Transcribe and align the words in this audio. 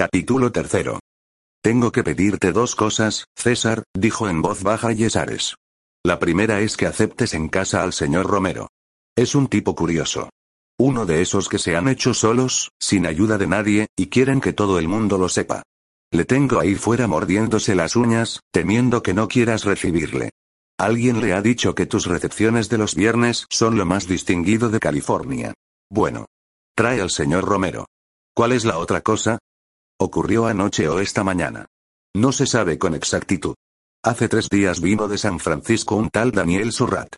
Capítulo 0.00 0.50
tercero. 0.50 0.98
Tengo 1.62 1.92
que 1.92 2.02
pedirte 2.02 2.52
dos 2.52 2.74
cosas, 2.74 3.26
César, 3.36 3.82
dijo 3.94 4.30
en 4.30 4.40
voz 4.40 4.62
baja 4.62 4.92
Yesares. 4.92 5.56
La 6.02 6.18
primera 6.18 6.60
es 6.60 6.78
que 6.78 6.86
aceptes 6.86 7.34
en 7.34 7.48
casa 7.50 7.82
al 7.82 7.92
señor 7.92 8.26
Romero. 8.26 8.68
Es 9.14 9.34
un 9.34 9.46
tipo 9.46 9.74
curioso. 9.74 10.30
Uno 10.78 11.04
de 11.04 11.20
esos 11.20 11.50
que 11.50 11.58
se 11.58 11.76
han 11.76 11.86
hecho 11.86 12.14
solos, 12.14 12.70
sin 12.80 13.04
ayuda 13.04 13.36
de 13.36 13.46
nadie, 13.46 13.88
y 13.94 14.06
quieren 14.06 14.40
que 14.40 14.54
todo 14.54 14.78
el 14.78 14.88
mundo 14.88 15.18
lo 15.18 15.28
sepa. 15.28 15.64
Le 16.10 16.24
tengo 16.24 16.60
ahí 16.60 16.76
fuera 16.76 17.06
mordiéndose 17.06 17.74
las 17.74 17.94
uñas, 17.94 18.40
temiendo 18.50 19.02
que 19.02 19.12
no 19.12 19.28
quieras 19.28 19.64
recibirle. 19.64 20.30
Alguien 20.78 21.20
le 21.20 21.34
ha 21.34 21.42
dicho 21.42 21.74
que 21.74 21.84
tus 21.84 22.06
recepciones 22.06 22.70
de 22.70 22.78
los 22.78 22.94
viernes 22.94 23.44
son 23.50 23.76
lo 23.76 23.84
más 23.84 24.08
distinguido 24.08 24.70
de 24.70 24.80
California. 24.80 25.52
Bueno. 25.90 26.24
Trae 26.74 27.02
al 27.02 27.10
señor 27.10 27.44
Romero. 27.44 27.84
¿Cuál 28.34 28.52
es 28.52 28.64
la 28.64 28.78
otra 28.78 29.02
cosa? 29.02 29.38
Ocurrió 30.02 30.46
anoche 30.46 30.88
o 30.88 30.98
esta 30.98 31.22
mañana. 31.24 31.66
No 32.16 32.32
se 32.32 32.46
sabe 32.46 32.78
con 32.78 32.94
exactitud. 32.94 33.54
Hace 34.02 34.30
tres 34.30 34.48
días 34.48 34.80
vino 34.80 35.08
de 35.08 35.18
San 35.18 35.38
Francisco 35.38 35.94
un 35.94 36.08
tal 36.08 36.30
Daniel 36.32 36.72
Surrat. 36.72 37.16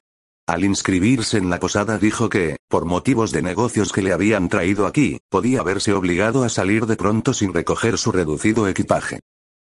Al 0.48 0.64
inscribirse 0.64 1.38
en 1.38 1.48
la 1.48 1.60
posada 1.60 1.96
dijo 1.98 2.28
que, 2.28 2.56
por 2.68 2.84
motivos 2.84 3.30
de 3.30 3.40
negocios 3.40 3.92
que 3.92 4.02
le 4.02 4.12
habían 4.12 4.48
traído 4.48 4.88
aquí, 4.88 5.20
podía 5.28 5.62
verse 5.62 5.92
obligado 5.92 6.42
a 6.42 6.48
salir 6.48 6.86
de 6.86 6.96
pronto 6.96 7.32
sin 7.32 7.54
recoger 7.54 7.98
su 7.98 8.10
reducido 8.10 8.66
equipaje. 8.66 9.20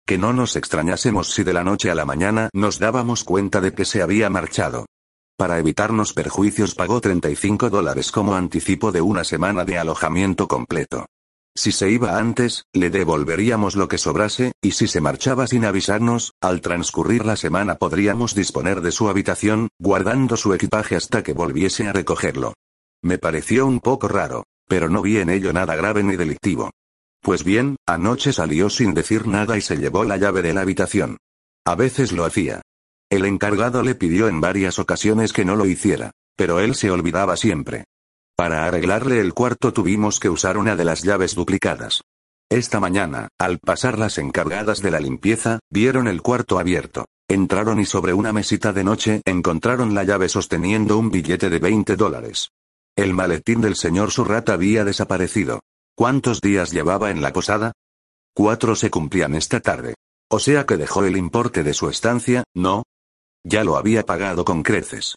Que 0.07 0.17
no 0.17 0.31
nos 0.31 0.55
extrañásemos 0.55 1.33
si 1.33 1.43
de 1.43 1.51
la 1.51 1.65
noche 1.65 1.91
a 1.91 1.95
la 1.95 2.05
mañana 2.05 2.49
nos 2.53 2.79
dábamos 2.79 3.25
cuenta 3.25 3.59
de 3.59 3.73
que 3.73 3.83
se 3.83 4.01
había 4.01 4.29
marchado. 4.29 4.85
Para 5.35 5.59
evitarnos 5.59 6.13
perjuicios 6.13 6.73
pagó 6.73 7.01
35 7.01 7.69
dólares 7.69 8.13
como 8.13 8.35
anticipo 8.35 8.93
de 8.93 9.01
una 9.01 9.25
semana 9.25 9.65
de 9.65 9.77
alojamiento 9.77 10.47
completo. 10.47 11.05
Si 11.59 11.73
se 11.73 11.91
iba 11.91 12.17
antes, 12.17 12.63
le 12.71 12.89
devolveríamos 12.89 13.75
lo 13.75 13.89
que 13.89 13.97
sobrase, 13.97 14.53
y 14.61 14.71
si 14.71 14.87
se 14.87 15.01
marchaba 15.01 15.45
sin 15.45 15.65
avisarnos, 15.65 16.31
al 16.39 16.61
transcurrir 16.61 17.25
la 17.25 17.35
semana 17.35 17.75
podríamos 17.75 18.33
disponer 18.33 18.79
de 18.79 18.93
su 18.93 19.09
habitación, 19.09 19.67
guardando 19.77 20.37
su 20.37 20.53
equipaje 20.53 20.95
hasta 20.95 21.21
que 21.21 21.33
volviese 21.33 21.85
a 21.89 21.91
recogerlo. 21.91 22.53
Me 23.03 23.17
pareció 23.17 23.65
un 23.65 23.81
poco 23.81 24.07
raro, 24.07 24.45
pero 24.69 24.87
no 24.87 25.01
vi 25.01 25.17
en 25.17 25.29
ello 25.29 25.51
nada 25.51 25.75
grave 25.75 26.01
ni 26.01 26.15
delictivo. 26.15 26.71
Pues 27.21 27.43
bien, 27.43 27.75
anoche 27.85 28.31
salió 28.31 28.69
sin 28.69 28.93
decir 28.93 29.27
nada 29.27 29.57
y 29.57 29.61
se 29.61 29.75
llevó 29.75 30.05
la 30.05 30.15
llave 30.15 30.41
de 30.41 30.53
la 30.53 30.61
habitación. 30.61 31.17
A 31.65 31.75
veces 31.75 32.13
lo 32.13 32.23
hacía. 32.23 32.61
El 33.09 33.25
encargado 33.25 33.83
le 33.83 33.95
pidió 33.95 34.29
en 34.29 34.39
varias 34.39 34.79
ocasiones 34.79 35.33
que 35.33 35.43
no 35.43 35.57
lo 35.57 35.65
hiciera, 35.65 36.11
pero 36.37 36.61
él 36.61 36.73
se 36.75 36.89
olvidaba 36.89 37.35
siempre. 37.35 37.83
Para 38.39 38.63
arreglarle 38.63 39.19
el 39.19 39.33
cuarto 39.33 39.73
tuvimos 39.73 40.17
que 40.17 40.29
usar 40.29 40.57
una 40.57 40.77
de 40.77 40.85
las 40.85 41.03
llaves 41.03 41.35
duplicadas. 41.35 42.03
Esta 42.49 42.79
mañana, 42.79 43.27
al 43.37 43.59
pasar 43.59 43.99
las 43.99 44.17
encargadas 44.17 44.81
de 44.81 44.91
la 44.91 45.01
limpieza, 45.01 45.59
vieron 45.69 46.07
el 46.07 46.21
cuarto 46.21 46.57
abierto. 46.57 47.03
Entraron 47.27 47.81
y 47.81 47.85
sobre 47.85 48.13
una 48.13 48.31
mesita 48.31 48.71
de 48.71 48.85
noche 48.85 49.21
encontraron 49.25 49.93
la 49.93 50.05
llave 50.05 50.29
sosteniendo 50.29 50.97
un 50.97 51.11
billete 51.11 51.49
de 51.49 51.59
20 51.59 51.97
dólares. 51.97 52.51
El 52.95 53.13
maletín 53.13 53.59
del 53.59 53.75
señor 53.75 54.09
Surrat 54.09 54.47
había 54.47 54.85
desaparecido. 54.85 55.59
¿Cuántos 55.93 56.39
días 56.39 56.71
llevaba 56.71 57.11
en 57.11 57.21
la 57.21 57.33
posada? 57.33 57.73
Cuatro 58.33 58.77
se 58.77 58.89
cumplían 58.89 59.35
esta 59.35 59.59
tarde. 59.59 59.95
O 60.31 60.39
sea 60.39 60.65
que 60.65 60.77
dejó 60.77 61.03
el 61.03 61.17
importe 61.17 61.61
de 61.61 61.73
su 61.73 61.89
estancia, 61.89 62.45
¿no? 62.55 62.83
Ya 63.43 63.65
lo 63.65 63.75
había 63.75 64.05
pagado 64.05 64.45
con 64.45 64.63
creces. 64.63 65.15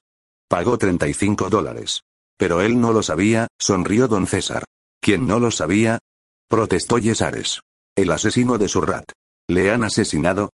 Pagó 0.49 0.77
35 0.77 1.51
dólares. 1.51 2.03
Pero 2.43 2.61
él 2.61 2.81
no 2.81 2.93
lo 2.93 3.05
sabía, 3.05 3.47
sonrió 3.57 4.09
don 4.09 4.27
César. 4.27 4.65
¿Quién 5.01 5.29
no 5.29 5.39
lo 5.39 5.53
sabía? 5.53 6.01
Protestó 6.49 6.99
Yesares. 6.99 7.61
El 7.95 8.11
asesino 8.11 8.59
de 8.59 8.67
Surrat. 8.67 9.05
¿Le 9.49 9.71
han 9.71 9.85
asesinado? 9.85 10.51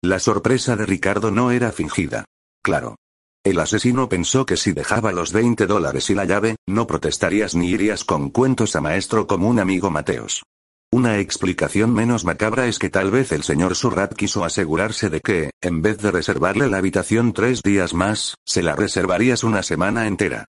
La 0.00 0.20
sorpresa 0.20 0.76
de 0.76 0.86
Ricardo 0.86 1.32
no 1.32 1.50
era 1.50 1.72
fingida. 1.72 2.24
Claro. 2.62 2.94
El 3.42 3.58
asesino 3.58 4.08
pensó 4.08 4.46
que 4.46 4.56
si 4.56 4.70
dejaba 4.70 5.10
los 5.10 5.32
20 5.32 5.66
dólares 5.66 6.08
y 6.08 6.14
la 6.14 6.24
llave, 6.24 6.54
no 6.68 6.86
protestarías 6.86 7.56
ni 7.56 7.68
irías 7.70 8.04
con 8.04 8.30
cuentos 8.30 8.76
a 8.76 8.80
maestro 8.80 9.26
como 9.26 9.48
un 9.48 9.58
amigo 9.58 9.90
Mateos. 9.90 10.44
Una 10.92 11.18
explicación 11.18 11.92
menos 11.92 12.24
macabra 12.24 12.68
es 12.68 12.78
que 12.78 12.90
tal 12.90 13.10
vez 13.10 13.32
el 13.32 13.42
señor 13.42 13.74
Surrat 13.74 14.14
quiso 14.14 14.44
asegurarse 14.44 15.10
de 15.10 15.18
que, 15.18 15.50
en 15.60 15.82
vez 15.82 15.98
de 15.98 16.12
reservarle 16.12 16.68
la 16.68 16.76
habitación 16.76 17.32
tres 17.32 17.60
días 17.60 17.92
más, 17.92 18.36
se 18.46 18.62
la 18.62 18.76
reservarías 18.76 19.42
una 19.42 19.64
semana 19.64 20.06
entera. 20.06 20.46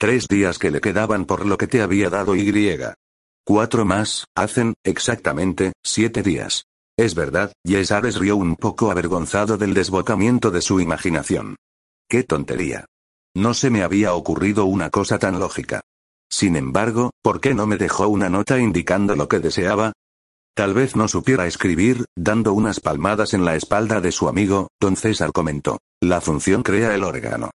Tres 0.00 0.28
días 0.28 0.60
que 0.60 0.70
le 0.70 0.80
quedaban 0.80 1.24
por 1.24 1.44
lo 1.44 1.58
que 1.58 1.66
te 1.66 1.82
había 1.82 2.08
dado 2.08 2.36
Y. 2.36 2.52
Cuatro 3.44 3.84
más, 3.84 4.26
hacen, 4.36 4.74
exactamente, 4.84 5.72
siete 5.84 6.22
días. 6.22 6.66
Es 6.96 7.16
verdad, 7.16 7.52
Yesares 7.64 8.16
rió 8.16 8.36
un 8.36 8.54
poco 8.54 8.92
avergonzado 8.92 9.58
del 9.58 9.74
desbocamiento 9.74 10.52
de 10.52 10.62
su 10.62 10.78
imaginación. 10.80 11.56
¡Qué 12.08 12.22
tontería! 12.22 12.86
No 13.34 13.54
se 13.54 13.70
me 13.70 13.82
había 13.82 14.14
ocurrido 14.14 14.66
una 14.66 14.90
cosa 14.90 15.18
tan 15.18 15.40
lógica. 15.40 15.80
Sin 16.30 16.54
embargo, 16.54 17.10
¿por 17.20 17.40
qué 17.40 17.52
no 17.54 17.66
me 17.66 17.76
dejó 17.76 18.06
una 18.06 18.28
nota 18.28 18.60
indicando 18.60 19.16
lo 19.16 19.26
que 19.26 19.40
deseaba? 19.40 19.94
Tal 20.54 20.74
vez 20.74 20.94
no 20.94 21.08
supiera 21.08 21.46
escribir, 21.46 22.04
dando 22.16 22.52
unas 22.52 22.78
palmadas 22.78 23.34
en 23.34 23.44
la 23.44 23.56
espalda 23.56 24.00
de 24.00 24.12
su 24.12 24.28
amigo, 24.28 24.68
don 24.80 24.94
César 24.96 25.32
comentó. 25.32 25.78
La 26.00 26.20
función 26.20 26.62
crea 26.62 26.94
el 26.94 27.02
órgano. 27.02 27.50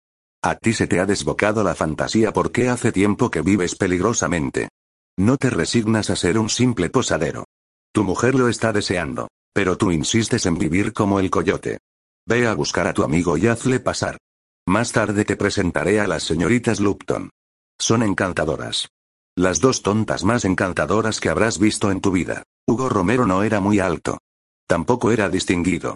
A 0.44 0.56
ti 0.56 0.74
se 0.74 0.88
te 0.88 1.00
ha 1.00 1.06
desbocado 1.06 1.63
la 1.63 1.75
fantasía 1.75 2.34
porque 2.34 2.68
hace 2.68 2.91
tiempo 2.91 3.29
que 3.29 3.41
vives 3.41 3.75
peligrosamente. 3.75 4.69
No 5.18 5.38
te 5.38 5.52
resignas 5.52 6.09
a 6.09 6.16
ser 6.16 6.40
un 6.40 6.50
simple 6.50 6.90
posadero. 6.90 7.46
Tu 7.94 8.03
mujer 8.03 8.34
lo 8.34 8.47
está 8.47 8.74
deseando. 8.74 9.28
Pero 9.53 9.78
tú 9.78 9.91
insistes 9.91 10.46
en 10.46 10.57
vivir 10.57 10.94
como 10.94 11.19
el 11.19 11.29
coyote. 11.29 11.79
Ve 12.25 12.47
a 12.47 12.53
buscar 12.53 12.88
a 12.88 12.94
tu 12.94 13.03
amigo 13.03 13.38
y 13.38 13.47
hazle 13.47 13.79
pasar. 13.79 14.18
Más 14.66 14.91
tarde 14.91 15.25
te 15.25 15.35
presentaré 15.35 16.00
a 16.00 16.07
las 16.07 16.24
señoritas 16.24 16.79
Lupton. 16.79 17.29
Son 17.78 18.02
encantadoras. 18.02 18.88
Las 19.35 19.59
dos 19.59 19.81
tontas 19.81 20.23
más 20.23 20.46
encantadoras 20.46 21.19
que 21.19 21.29
habrás 21.29 21.59
visto 21.59 21.91
en 21.91 22.00
tu 22.00 22.12
vida. 22.12 22.44
Hugo 22.68 22.90
Romero 22.90 23.25
no 23.28 23.44
era 23.44 23.59
muy 23.59 23.79
alto. 23.79 24.19
Tampoco 24.68 25.12
era 25.12 25.29
distinguido. 25.29 25.96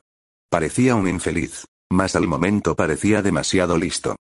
Parecía 0.50 0.95
un 0.95 1.07
infeliz. 1.07 1.66
Mas 1.91 2.16
al 2.16 2.27
momento 2.27 2.75
parecía 2.75 3.22
demasiado 3.22 3.77
listo. 3.77 4.16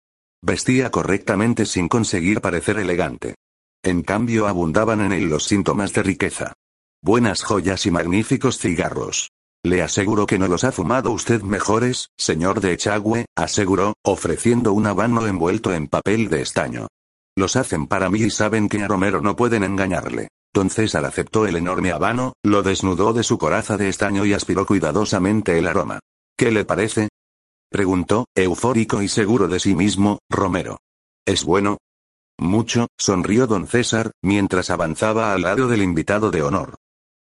Vestía 0.44 0.90
correctamente 0.90 1.66
sin 1.66 1.88
conseguir 1.88 2.40
parecer 2.40 2.76
elegante. 2.78 3.36
En 3.84 4.02
cambio 4.02 4.48
abundaban 4.48 5.00
en 5.00 5.12
él 5.12 5.28
los 5.28 5.44
síntomas 5.44 5.92
de 5.92 6.02
riqueza. 6.02 6.52
Buenas 7.00 7.44
joyas 7.44 7.86
y 7.86 7.92
magníficos 7.92 8.58
cigarros. 8.58 9.30
Le 9.64 9.82
aseguro 9.82 10.26
que 10.26 10.40
no 10.40 10.48
los 10.48 10.64
ha 10.64 10.72
fumado 10.72 11.12
usted 11.12 11.42
mejores, 11.42 12.08
señor 12.16 12.60
de 12.60 12.72
Echagüe, 12.72 13.26
aseguró, 13.36 13.94
ofreciendo 14.02 14.72
un 14.72 14.88
habano 14.88 15.24
envuelto 15.28 15.72
en 15.72 15.86
papel 15.86 16.28
de 16.28 16.42
estaño. 16.42 16.88
Los 17.36 17.54
hacen 17.54 17.86
para 17.86 18.10
mí 18.10 18.22
y 18.22 18.30
saben 18.30 18.68
que 18.68 18.82
a 18.82 18.88
Romero 18.88 19.20
no 19.20 19.36
pueden 19.36 19.62
engañarle. 19.62 20.28
Don 20.52 20.70
César 20.70 21.04
aceptó 21.04 21.46
el 21.46 21.54
enorme 21.54 21.92
habano, 21.92 22.32
lo 22.42 22.64
desnudó 22.64 23.12
de 23.12 23.22
su 23.22 23.38
coraza 23.38 23.76
de 23.76 23.88
estaño 23.88 24.26
y 24.26 24.32
aspiró 24.32 24.66
cuidadosamente 24.66 25.56
el 25.56 25.68
aroma. 25.68 26.00
¿Qué 26.36 26.50
le 26.50 26.64
parece? 26.64 27.08
Preguntó, 27.72 28.26
eufórico 28.34 29.00
y 29.00 29.08
seguro 29.08 29.48
de 29.48 29.58
sí 29.58 29.74
mismo, 29.74 30.18
Romero. 30.28 30.76
¿Es 31.24 31.42
bueno? 31.42 31.78
Mucho, 32.38 32.88
sonrió 32.98 33.46
don 33.46 33.66
César, 33.66 34.10
mientras 34.22 34.68
avanzaba 34.68 35.32
al 35.32 35.40
lado 35.40 35.68
del 35.68 35.82
invitado 35.82 36.30
de 36.30 36.42
honor. 36.42 36.74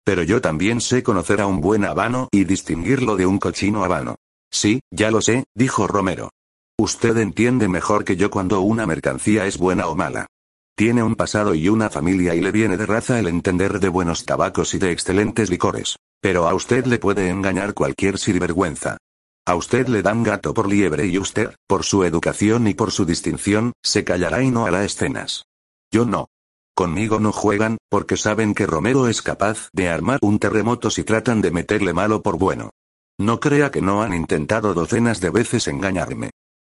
Pero 0.03 0.23
yo 0.23 0.41
también 0.41 0.81
sé 0.81 1.03
conocer 1.03 1.39
a 1.39 1.47
un 1.47 1.61
buen 1.61 1.85
habano 1.85 2.27
y 2.33 2.43
distinguirlo 2.43 3.15
de 3.15 3.27
un 3.27 3.37
cochino 3.39 3.85
habano. 3.85 4.17
Sí, 4.51 4.81
ya 4.91 5.09
lo 5.09 5.21
sé, 5.21 5.45
dijo 5.55 5.87
Romero. 5.87 6.31
Usted 6.77 7.15
entiende 7.15 7.69
mejor 7.69 8.03
que 8.03 8.17
yo 8.17 8.29
cuando 8.29 8.59
una 8.59 8.85
mercancía 8.85 9.45
es 9.45 9.57
buena 9.57 9.87
o 9.87 9.95
mala. 9.95 10.27
Tiene 10.75 11.01
un 11.01 11.15
pasado 11.15 11.55
y 11.55 11.69
una 11.69 11.89
familia 11.89 12.35
y 12.35 12.41
le 12.41 12.51
viene 12.51 12.75
de 12.75 12.85
raza 12.85 13.19
el 13.19 13.27
entender 13.27 13.79
de 13.79 13.87
buenos 13.87 14.25
tabacos 14.25 14.73
y 14.73 14.79
de 14.79 14.91
excelentes 14.91 15.49
licores. 15.49 15.95
Pero 16.19 16.49
a 16.49 16.53
usted 16.53 16.85
le 16.87 16.99
puede 16.99 17.29
engañar 17.29 17.73
cualquier 17.73 18.17
sinvergüenza. 18.17 18.97
A 19.43 19.55
usted 19.55 19.87
le 19.87 20.03
dan 20.03 20.21
gato 20.21 20.53
por 20.53 20.69
liebre 20.69 21.07
y 21.07 21.17
usted, 21.17 21.55
por 21.67 21.83
su 21.83 22.03
educación 22.03 22.67
y 22.67 22.75
por 22.75 22.91
su 22.91 23.05
distinción, 23.05 23.73
se 23.81 24.03
callará 24.03 24.43
y 24.43 24.51
no 24.51 24.65
hará 24.67 24.85
escenas. 24.85 25.45
Yo 25.91 26.05
no. 26.05 26.29
Conmigo 26.75 27.19
no 27.19 27.31
juegan, 27.31 27.77
porque 27.89 28.17
saben 28.17 28.53
que 28.53 28.67
Romero 28.67 29.07
es 29.07 29.23
capaz 29.23 29.69
de 29.73 29.89
armar 29.89 30.19
un 30.21 30.37
terremoto 30.37 30.91
si 30.91 31.03
tratan 31.03 31.41
de 31.41 31.49
meterle 31.49 31.91
malo 31.91 32.21
por 32.21 32.37
bueno. 32.37 32.69
No 33.17 33.39
crea 33.39 33.71
que 33.71 33.81
no 33.81 34.03
han 34.03 34.13
intentado 34.13 34.75
docenas 34.75 35.19
de 35.21 35.31
veces 35.31 35.67
engañarme. 35.67 36.29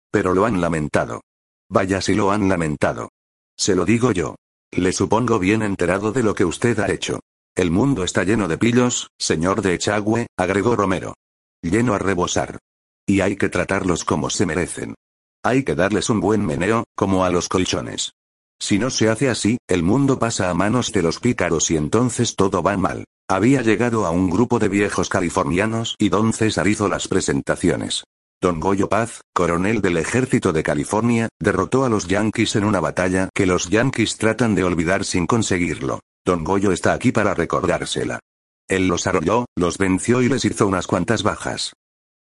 Pero 0.09 0.33
lo 0.33 0.45
han 0.45 0.61
lamentado. 0.61 1.21
Vaya 1.69 2.01
si 2.01 2.15
lo 2.15 2.31
han 2.31 2.47
lamentado. 2.47 3.09
Se 3.57 3.75
lo 3.75 3.83
digo 3.83 4.11
yo. 4.13 4.35
Le 4.71 4.93
supongo 4.93 5.39
bien 5.39 5.61
enterado 5.61 6.13
de 6.13 6.23
lo 6.23 6.35
que 6.35 6.45
usted 6.45 6.79
ha 6.79 6.89
hecho. 6.89 7.19
El 7.53 7.69
mundo 7.69 8.05
está 8.05 8.23
lleno 8.23 8.47
de 8.47 8.57
pillos, 8.57 9.09
señor 9.17 9.61
de 9.61 9.73
Echagüe, 9.73 10.27
agregó 10.37 10.77
Romero 10.77 11.15
lleno 11.61 11.93
a 11.93 11.99
rebosar. 11.99 12.57
Y 13.05 13.21
hay 13.21 13.35
que 13.35 13.49
tratarlos 13.49 14.03
como 14.03 14.29
se 14.29 14.45
merecen. 14.45 14.95
Hay 15.43 15.63
que 15.63 15.75
darles 15.75 16.09
un 16.09 16.19
buen 16.19 16.45
meneo, 16.45 16.83
como 16.95 17.25
a 17.25 17.29
los 17.29 17.49
colchones. 17.49 18.11
Si 18.59 18.77
no 18.77 18.91
se 18.91 19.09
hace 19.09 19.29
así, 19.29 19.57
el 19.67 19.81
mundo 19.81 20.19
pasa 20.19 20.49
a 20.49 20.53
manos 20.53 20.91
de 20.91 21.01
los 21.01 21.19
pícaros 21.19 21.71
y 21.71 21.77
entonces 21.77 22.35
todo 22.35 22.61
va 22.61 22.77
mal. 22.77 23.05
Había 23.27 23.61
llegado 23.63 24.05
a 24.05 24.11
un 24.11 24.29
grupo 24.29 24.59
de 24.59 24.69
viejos 24.69 25.09
californianos 25.09 25.95
y 25.97 26.09
don 26.09 26.31
César 26.31 26.67
hizo 26.67 26.87
las 26.87 27.07
presentaciones. 27.07 28.03
Don 28.39 28.59
Goyo 28.59 28.89
Paz, 28.89 29.21
coronel 29.33 29.81
del 29.81 29.97
ejército 29.97 30.51
de 30.51 30.63
California, 30.63 31.29
derrotó 31.39 31.85
a 31.85 31.89
los 31.89 32.07
Yankees 32.07 32.55
en 32.55 32.65
una 32.65 32.79
batalla 32.79 33.29
que 33.33 33.45
los 33.45 33.69
Yankees 33.69 34.17
tratan 34.17 34.53
de 34.53 34.63
olvidar 34.63 35.05
sin 35.05 35.27
conseguirlo. 35.27 35.99
Don 36.25 36.43
Goyo 36.43 36.71
está 36.71 36.93
aquí 36.93 37.11
para 37.11 37.33
recordársela. 37.33 38.19
Él 38.71 38.87
los 38.87 39.05
arrolló, 39.05 39.47
los 39.57 39.77
venció 39.77 40.21
y 40.21 40.29
les 40.29 40.45
hizo 40.45 40.65
unas 40.65 40.87
cuantas 40.87 41.23
bajas. 41.23 41.73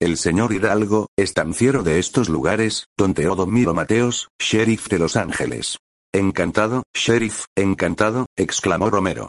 El 0.02 0.18
señor 0.18 0.52
Hidalgo, 0.52 1.06
estanciero 1.16 1.84
de 1.84 2.00
estos 2.00 2.28
lugares, 2.28 2.88
don 2.98 3.14
Teodomiro 3.14 3.76
Mateos, 3.76 4.30
sheriff 4.42 4.88
de 4.88 4.98
Los 4.98 5.16
Ángeles. 5.16 5.78
Encantado, 6.12 6.82
sheriff, 6.92 7.46
encantado, 7.56 8.26
exclamó 8.36 8.90
Romero. 8.90 9.28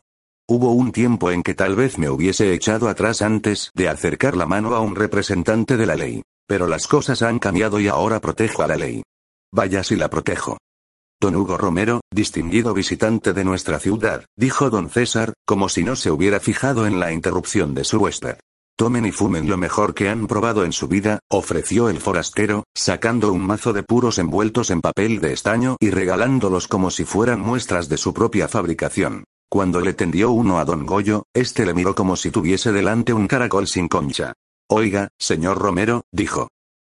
Hubo 0.48 0.72
un 0.72 0.92
tiempo 0.92 1.30
en 1.30 1.42
que 1.42 1.52
tal 1.52 1.76
vez 1.76 1.98
me 1.98 2.08
hubiese 2.08 2.54
echado 2.54 2.88
atrás 2.88 3.20
antes 3.20 3.70
de 3.74 3.90
acercar 3.90 4.34
la 4.34 4.46
mano 4.46 4.74
a 4.74 4.80
un 4.80 4.96
representante 4.96 5.76
de 5.76 5.84
la 5.84 5.96
ley. 5.96 6.22
Pero 6.48 6.68
las 6.68 6.86
cosas 6.86 7.20
han 7.20 7.38
cambiado 7.38 7.80
y 7.80 7.88
ahora 7.88 8.20
protejo 8.20 8.62
a 8.62 8.66
la 8.66 8.76
ley. 8.76 9.02
Vaya 9.52 9.84
si 9.84 9.94
la 9.94 10.08
protejo. 10.08 10.56
Don 11.22 11.36
Hugo 11.36 11.58
Romero, 11.58 12.00
distinguido 12.10 12.72
visitante 12.72 13.34
de 13.34 13.44
nuestra 13.44 13.78
ciudad, 13.78 14.24
dijo 14.38 14.70
don 14.70 14.88
César, 14.88 15.34
como 15.46 15.68
si 15.68 15.84
no 15.84 15.94
se 15.94 16.10
hubiera 16.10 16.40
fijado 16.40 16.86
en 16.86 16.98
la 16.98 17.12
interrupción 17.12 17.74
de 17.74 17.84
su 17.84 17.98
huésped. 17.98 18.38
Tomen 18.74 19.04
y 19.04 19.12
fumen 19.12 19.46
lo 19.46 19.58
mejor 19.58 19.92
que 19.92 20.08
han 20.08 20.26
probado 20.26 20.64
en 20.64 20.72
su 20.72 20.88
vida, 20.88 21.18
ofreció 21.30 21.90
el 21.90 22.00
forastero, 22.00 22.64
sacando 22.74 23.34
un 23.34 23.46
mazo 23.46 23.74
de 23.74 23.82
puros 23.82 24.18
envueltos 24.18 24.70
en 24.70 24.80
papel 24.80 25.20
de 25.20 25.34
estaño 25.34 25.76
y 25.78 25.90
regalándolos 25.90 26.66
como 26.66 26.90
si 26.90 27.04
fueran 27.04 27.40
muestras 27.40 27.90
de 27.90 27.98
su 27.98 28.14
propia 28.14 28.48
fabricación. 28.48 29.24
Cuando 29.50 29.82
le 29.82 29.92
tendió 29.92 30.30
uno 30.30 30.58
a 30.58 30.64
don 30.64 30.86
Goyo, 30.86 31.24
este 31.34 31.66
le 31.66 31.74
miró 31.74 31.94
como 31.94 32.16
si 32.16 32.30
tuviese 32.30 32.72
delante 32.72 33.12
un 33.12 33.26
caracol 33.26 33.66
sin 33.66 33.88
concha. 33.88 34.32
Oiga, 34.70 35.08
señor 35.18 35.58
Romero, 35.58 36.00
dijo. 36.10 36.48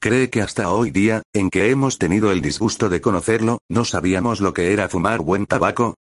¿Cree 0.03 0.31
que 0.31 0.43
hasta 0.43 0.69
hoy 0.69 0.91
día, 0.91 1.23
en 1.33 1.49
que 1.49 1.71
hemos 1.71 1.97
tenido 1.97 2.33
el 2.33 2.43
disgusto 2.43 2.89
de 2.89 3.01
conocerlo, 3.01 3.61
no 3.69 3.85
sabíamos 3.85 4.41
lo 4.41 4.53
que 4.53 4.73
era 4.73 4.89
fumar 4.89 5.21
buen 5.21 5.47
tabaco? 5.47 5.95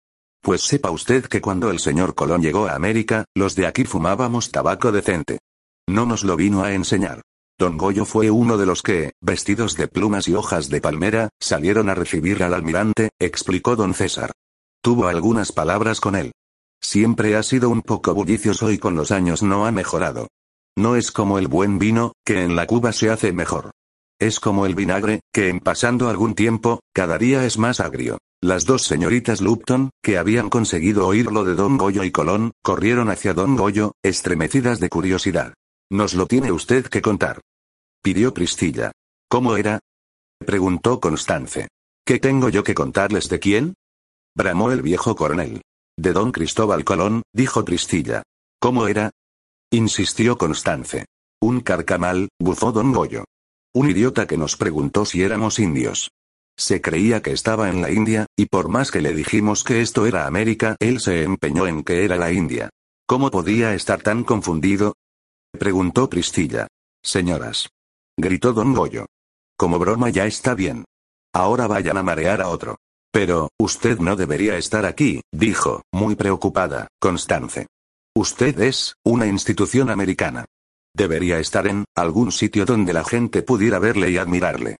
Pues 0.41 0.61
sepa 0.61 0.93
usted 0.93 1.25
que 1.27 1.41
cuando 1.41 1.73
el 1.73 1.81
señor 1.81 2.15
Colón 2.15 2.41
llegó 2.41 2.69
a 2.69 2.77
América, 2.77 3.25
los 3.35 3.57
de 3.57 3.67
aquí 3.67 3.85
fumábamos 3.85 4.53
tabaco 4.53 4.93
decente. 4.93 5.41
No 5.89 6.07
nos 6.07 6.23
lo 6.23 6.37
vino 6.37 6.63
a 6.63 6.75
enseñar. 6.75 7.23
Don 7.59 7.77
Goyo 7.77 8.05
fue 8.05 8.31
uno 8.31 8.57
de 8.57 8.67
los 8.67 8.83
que, 8.83 9.15
vestidos 9.21 9.77
de 9.77 9.89
plumas 9.89 10.29
y 10.29 10.35
hojas 10.35 10.69
de 10.69 10.81
palmera, 10.81 11.31
salieron 11.41 11.89
a 11.89 11.97
recibir 11.97 12.45
al 12.45 12.55
almirante, 12.55 13.11
explicó 13.19 13.75
don 13.75 13.95
César. 13.95 14.31
Tuvo 14.81 15.09
algunas 15.09 15.51
palabras 15.51 16.01
con 16.01 16.15
él. 16.15 16.31
Siempre 16.81 17.35
ha 17.35 17.43
sido 17.43 17.69
un 17.69 17.83
poco 17.83 18.15
bullicioso 18.15 18.71
y 18.71 18.79
con 18.79 18.95
los 18.95 19.11
años 19.11 19.43
no 19.43 19.67
ha 19.67 19.73
mejorado. 19.73 20.29
No 20.77 20.95
es 20.95 21.11
como 21.11 21.41
el 21.41 21.49
buen 21.49 21.81
vino, 21.81 22.13
que 22.25 22.45
en 22.45 22.55
la 22.55 22.69
cuba 22.69 22.93
se 22.93 23.11
hace 23.11 23.33
mejor. 23.33 23.73
Es 24.21 24.41
como 24.41 24.67
el 24.67 24.75
vinagre, 24.75 25.21
que 25.33 25.49
en 25.49 25.61
pasando 25.61 26.09
algún 26.09 26.35
tiempo, 26.35 26.81
cada 26.93 27.19
día 27.19 27.45
es 27.45 27.57
más 27.57 27.79
agrio. 27.79 28.19
Las 28.43 28.67
dos 28.67 28.83
señoritas 28.83 29.41
Lupton, 29.41 29.91
que 30.03 30.19
habían 30.19 30.51
conseguido 30.51 31.07
oír 31.07 31.31
lo 31.31 31.45
de 31.45 31.55
Don 31.55 31.77
Goyo 31.77 32.03
y 32.03 32.11
Colón, 32.11 32.53
corrieron 32.63 33.11
hacia 33.11 33.33
Don 33.33 33.57
Goyo, 33.57 33.93
estremecidas 34.03 34.81
de 34.81 34.89
curiosidad. 34.89 35.55
Nos 35.91 36.15
lo 36.15 36.27
tiene 36.27 36.51
usted 36.51 36.87
que 36.87 37.01
contar. 37.01 37.41
Pidió 38.03 38.35
Priscilla. 38.35 38.91
¿Cómo 39.29 39.57
era? 39.57 39.81
Preguntó 40.45 41.01
Constance. 41.01 41.69
¿Qué 42.05 42.19
tengo 42.19 42.49
yo 42.49 42.65
que 42.65 42.75
contarles 42.75 43.29
de 43.29 43.39
quién? 43.39 43.75
Bramó 44.37 44.73
el 44.73 44.83
viejo 44.83 45.15
coronel. 45.15 45.63
De 45.97 46.13
don 46.13 46.33
Cristóbal 46.33 46.85
Colón, 46.85 47.23
dijo 47.33 47.65
Priscilla. 47.65 48.23
¿Cómo 48.61 48.89
era? 48.89 49.11
Insistió 49.71 50.39
Constance. 50.39 51.07
Un 51.41 51.61
carcamal, 51.61 52.29
bufó 52.41 52.73
don 52.73 52.93
Goyo. 52.93 53.25
Un 53.79 53.89
idiota 53.89 54.27
que 54.27 54.37
nos 54.37 54.57
preguntó 54.57 55.05
si 55.05 55.23
éramos 55.23 55.61
indios. 55.61 56.11
Se 56.59 56.81
creía 56.81 57.23
que 57.23 57.31
estaba 57.31 57.71
en 57.71 57.81
la 57.81 57.93
India, 57.93 58.27
y 58.37 58.47
por 58.47 58.69
más 58.69 58.91
que 58.91 59.01
le 59.01 59.15
dijimos 59.15 59.63
que 59.63 59.83
esto 59.83 60.05
era 60.05 60.27
América, 60.27 60.75
él 60.81 60.99
se 60.99 61.23
empeñó 61.23 61.65
en 61.69 61.85
que 61.85 62.05
era 62.05 62.17
la 62.17 62.33
India. 62.33 62.71
¿Cómo 63.07 63.31
podía 63.31 63.75
estar 63.75 64.03
tan 64.03 64.25
confundido? 64.25 64.95
Preguntó 65.57 66.11
Priscilla. 66.11 66.67
Señoras. 67.05 67.69
Gritó 68.17 68.53
don 68.53 68.75
Goyo. 68.75 69.07
Como 69.57 69.79
broma 69.79 70.11
ya 70.11 70.27
está 70.27 70.57
bien. 70.57 70.85
Ahora 71.33 71.69
vayan 71.69 71.99
a 71.99 72.03
marear 72.03 72.43
a 72.43 72.49
otro. 72.49 72.79
Pero, 73.13 73.51
usted 73.61 74.01
no 74.01 74.17
debería 74.17 74.59
estar 74.59 74.87
aquí, 74.87 75.21
dijo, 75.33 75.83
muy 75.93 76.17
preocupada, 76.17 76.89
Constance. 76.99 77.69
Usted 78.17 78.59
es, 78.61 78.97
una 79.05 79.29
institución 79.29 79.89
americana. 79.89 80.47
Debería 80.99 81.39
estar 81.39 81.69
en, 81.69 81.85
algún 81.95 82.33
sitio 82.33 82.65
donde 82.65 82.93
la 82.93 83.05
gente 83.05 83.43
pudiera 83.43 83.79
verle 83.79 84.11
y 84.11 84.19
admirarle. 84.19 84.79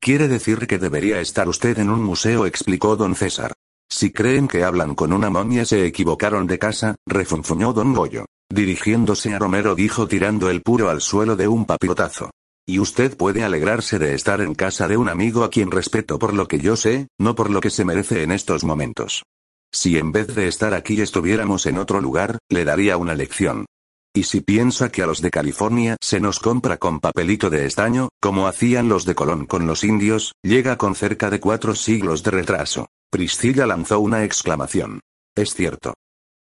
Quiere 0.00 0.26
decir 0.26 0.66
que 0.66 0.78
debería 0.78 1.20
estar 1.20 1.50
usted 1.50 1.78
en 1.78 1.90
un 1.90 2.02
museo, 2.02 2.46
explicó 2.46 2.96
don 2.96 3.14
César. 3.14 3.52
Si 3.86 4.10
creen 4.10 4.48
que 4.48 4.64
hablan 4.64 4.94
con 4.94 5.12
una 5.12 5.28
momia 5.28 5.66
se 5.66 5.84
equivocaron 5.84 6.46
de 6.46 6.58
casa, 6.58 6.96
refunfuñó 7.06 7.74
don 7.74 7.92
Goyo. 7.92 8.24
Dirigiéndose 8.48 9.34
a 9.34 9.38
Romero 9.38 9.74
dijo 9.74 10.08
tirando 10.08 10.48
el 10.48 10.62
puro 10.62 10.88
al 10.88 11.02
suelo 11.02 11.36
de 11.36 11.46
un 11.46 11.66
papirotazo. 11.66 12.30
Y 12.66 12.78
usted 12.78 13.14
puede 13.14 13.44
alegrarse 13.44 13.98
de 13.98 14.14
estar 14.14 14.40
en 14.40 14.54
casa 14.54 14.88
de 14.88 14.96
un 14.96 15.10
amigo 15.10 15.44
a 15.44 15.50
quien 15.50 15.70
respeto 15.70 16.18
por 16.18 16.32
lo 16.32 16.48
que 16.48 16.58
yo 16.58 16.74
sé, 16.74 17.08
no 17.18 17.34
por 17.34 17.50
lo 17.50 17.60
que 17.60 17.68
se 17.68 17.84
merece 17.84 18.22
en 18.22 18.32
estos 18.32 18.64
momentos. 18.64 19.24
Si 19.70 19.98
en 19.98 20.10
vez 20.10 20.34
de 20.34 20.48
estar 20.48 20.72
aquí 20.72 21.02
estuviéramos 21.02 21.66
en 21.66 21.76
otro 21.76 22.00
lugar, 22.00 22.38
le 22.48 22.64
daría 22.64 22.96
una 22.96 23.14
lección. 23.14 23.66
Y 24.12 24.24
si 24.24 24.40
piensa 24.40 24.90
que 24.90 25.02
a 25.02 25.06
los 25.06 25.22
de 25.22 25.30
California 25.30 25.96
se 26.00 26.18
nos 26.18 26.40
compra 26.40 26.78
con 26.78 26.98
papelito 26.98 27.48
de 27.48 27.66
estaño, 27.66 28.08
como 28.20 28.48
hacían 28.48 28.88
los 28.88 29.04
de 29.04 29.14
Colón 29.14 29.46
con 29.46 29.68
los 29.68 29.84
indios, 29.84 30.34
llega 30.42 30.76
con 30.76 30.96
cerca 30.96 31.30
de 31.30 31.38
cuatro 31.38 31.76
siglos 31.76 32.24
de 32.24 32.32
retraso. 32.32 32.88
Priscilla 33.10 33.66
lanzó 33.66 34.00
una 34.00 34.24
exclamación. 34.24 35.00
Es 35.36 35.54
cierto. 35.54 35.94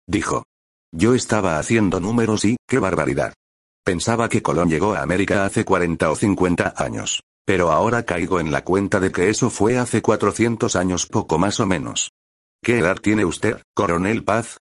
Dijo. 0.08 0.44
Yo 0.94 1.14
estaba 1.14 1.58
haciendo 1.58 2.00
números 2.00 2.44
y, 2.44 2.56
qué 2.68 2.78
barbaridad. 2.78 3.32
Pensaba 3.84 4.28
que 4.28 4.42
Colón 4.42 4.68
llegó 4.68 4.94
a 4.94 5.02
América 5.02 5.44
hace 5.44 5.64
40 5.64 6.10
o 6.10 6.16
50 6.16 6.74
años. 6.76 7.22
Pero 7.44 7.70
ahora 7.70 8.04
caigo 8.04 8.40
en 8.40 8.52
la 8.52 8.62
cuenta 8.62 9.00
de 9.00 9.10
que 9.10 9.28
eso 9.28 9.50
fue 9.50 9.78
hace 9.78 10.02
400 10.02 10.76
años 10.76 11.06
poco 11.06 11.38
más 11.38 11.60
o 11.60 11.66
menos. 11.66 12.10
¿Qué 12.62 12.78
edad 12.78 12.96
tiene 12.96 13.24
usted, 13.24 13.60
coronel 13.74 14.22
Paz? 14.22 14.58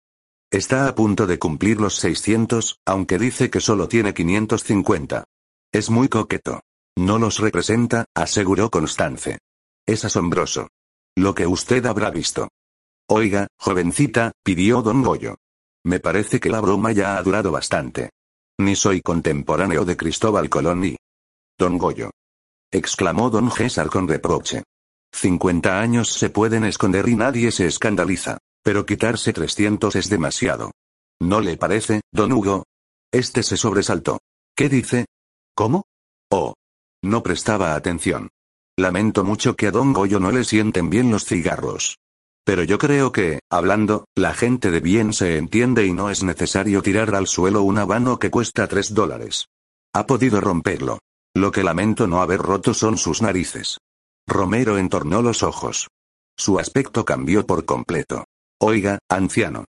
Está 0.55 0.87
a 0.87 0.95
punto 0.95 1.27
de 1.27 1.37
cumplir 1.37 1.81
los 1.81 1.95
600, 1.95 2.79
aunque 2.85 3.19
dice 3.19 3.49
que 3.49 3.59
solo 3.59 3.89
tiene 3.89 4.13
550. 4.13 5.25
Es 5.73 5.89
muy 5.89 6.07
coqueto. 6.07 6.61
No 6.97 7.19
los 7.19 7.39
representa, 7.39 8.05
aseguró 8.15 8.69
Constance. 8.69 9.39
Es 9.85 10.05
asombroso. 10.05 10.69
Lo 11.17 11.35
que 11.35 11.45
usted 11.45 11.85
habrá 11.85 12.09
visto. 12.09 12.47
Oiga, 13.09 13.47
jovencita, 13.59 14.31
pidió 14.45 14.81
don 14.81 15.03
Goyo. 15.03 15.35
Me 15.83 15.99
parece 15.99 16.39
que 16.39 16.49
la 16.49 16.61
broma 16.61 16.93
ya 16.93 17.17
ha 17.17 17.21
durado 17.21 17.51
bastante. 17.51 18.11
Ni 18.57 18.77
soy 18.77 19.01
contemporáneo 19.01 19.83
de 19.83 19.97
Cristóbal 19.97 20.49
Colón 20.49 20.79
ni. 20.79 20.95
Don 21.59 21.77
Goyo. 21.77 22.11
exclamó 22.71 23.29
don 23.29 23.51
César 23.51 23.89
con 23.89 24.07
reproche. 24.07 24.63
50 25.11 25.81
años 25.81 26.13
se 26.13 26.29
pueden 26.29 26.63
esconder 26.63 27.09
y 27.09 27.17
nadie 27.17 27.51
se 27.51 27.65
escandaliza. 27.67 28.37
Pero 28.65 28.83
quitarse 28.87 29.31
300 29.31 29.95
es 29.95 30.09
demasiado. 30.09 30.71
¿No 31.21 31.39
le 31.39 31.55
parece, 31.55 32.01
don 32.11 32.33
Hugo? 32.33 32.63
Este 33.11 33.43
se 33.43 33.57
sobresaltó. 33.57 34.17
¿Qué 34.55 34.69
dice? 34.69 35.05
¿Cómo? 35.55 35.83
Oh. 36.31 36.55
No 37.03 37.21
prestaba 37.21 37.75
atención. 37.75 38.29
Lamento 38.75 39.23
mucho 39.23 39.55
que 39.55 39.67
a 39.67 39.71
don 39.71 39.93
Goyo 39.93 40.19
no 40.19 40.31
le 40.31 40.43
sienten 40.43 40.89
bien 40.89 41.11
los 41.11 41.25
cigarros. 41.25 41.99
Pero 42.43 42.63
yo 42.63 42.79
creo 42.79 43.11
que, 43.11 43.39
hablando, 43.51 44.05
la 44.15 44.33
gente 44.33 44.71
de 44.71 44.79
bien 44.79 45.13
se 45.13 45.37
entiende 45.37 45.85
y 45.85 45.93
no 45.93 46.09
es 46.09 46.23
necesario 46.23 46.81
tirar 46.81 47.13
al 47.13 47.27
suelo 47.27 47.61
un 47.61 47.77
habano 47.77 48.17
que 48.17 48.31
cuesta 48.31 48.67
tres 48.67 48.95
dólares. 48.95 49.45
Ha 49.93 50.07
podido 50.07 50.41
romperlo. 50.41 50.97
Lo 51.35 51.51
que 51.51 51.63
lamento 51.63 52.07
no 52.07 52.19
haber 52.19 52.39
roto 52.39 52.73
son 52.73 52.97
sus 52.97 53.21
narices. 53.21 53.77
Romero 54.27 54.79
entornó 54.79 55.21
los 55.21 55.43
ojos. 55.43 55.87
Su 56.35 56.57
aspecto 56.57 57.05
cambió 57.05 57.45
por 57.45 57.65
completo. 57.65 58.25
Oiga, 58.61 58.99
anciano. 59.09 59.65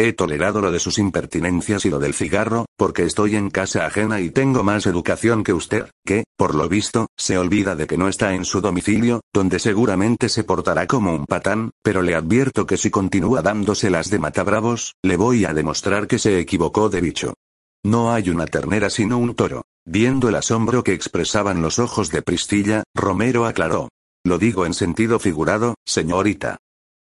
He 0.00 0.12
tolerado 0.12 0.60
lo 0.60 0.70
de 0.70 0.78
sus 0.78 0.98
impertinencias 0.98 1.84
y 1.84 1.90
lo 1.90 1.98
del 1.98 2.14
cigarro, 2.14 2.66
porque 2.76 3.02
estoy 3.02 3.34
en 3.34 3.50
casa 3.50 3.84
ajena 3.84 4.20
y 4.20 4.30
tengo 4.30 4.62
más 4.62 4.86
educación 4.86 5.42
que 5.42 5.52
usted, 5.52 5.90
que, 6.06 6.22
por 6.36 6.54
lo 6.54 6.68
visto, 6.68 7.08
se 7.16 7.36
olvida 7.36 7.74
de 7.74 7.88
que 7.88 7.98
no 7.98 8.06
está 8.06 8.32
en 8.32 8.44
su 8.44 8.60
domicilio, 8.60 9.22
donde 9.34 9.58
seguramente 9.58 10.28
se 10.28 10.44
portará 10.44 10.86
como 10.86 11.12
un 11.12 11.26
patán, 11.26 11.72
pero 11.82 12.02
le 12.02 12.14
advierto 12.14 12.64
que 12.64 12.76
si 12.76 12.90
continúa 12.90 13.42
dándoselas 13.42 14.08
de 14.08 14.20
matabravos, 14.20 14.94
le 15.02 15.16
voy 15.16 15.44
a 15.44 15.52
demostrar 15.52 16.06
que 16.06 16.20
se 16.20 16.38
equivocó 16.38 16.88
de 16.88 17.00
bicho. 17.00 17.34
No 17.84 18.12
hay 18.12 18.30
una 18.30 18.46
ternera 18.46 18.90
sino 18.90 19.18
un 19.18 19.34
toro. 19.34 19.62
Viendo 19.84 20.28
el 20.28 20.36
asombro 20.36 20.84
que 20.84 20.92
expresaban 20.92 21.60
los 21.60 21.80
ojos 21.80 22.12
de 22.12 22.22
Pristilla, 22.22 22.84
Romero 22.94 23.46
aclaró. 23.46 23.88
Lo 24.24 24.38
digo 24.38 24.64
en 24.64 24.74
sentido 24.74 25.18
figurado, 25.18 25.74
señorita. 25.84 26.58